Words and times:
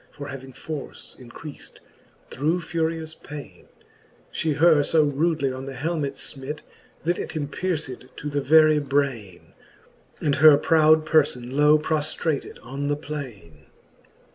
For 0.09 0.29
having 0.29 0.51
force 0.53 1.15
increaft 1.19 1.73
through 2.31 2.61
furious 2.61 3.13
paine, 3.13 3.67
She 4.31 4.53
her 4.53 4.77
fb 4.77 5.15
rudely 5.15 5.53
on 5.53 5.67
the 5.67 5.75
helmet 5.75 6.15
fmit. 6.15 6.61
That 7.03 7.19
it 7.19 7.35
empierced 7.35 8.05
to 8.17 8.27
the 8.27 8.41
very 8.41 8.79
braine, 8.79 9.53
And 10.19 10.37
her 10.37 10.57
proud 10.57 11.05
perlbn 11.05 11.53
low 11.53 11.77
proftrated 11.77 12.57
on 12.63 12.87
the 12.87 12.95
plaine. 12.97 13.67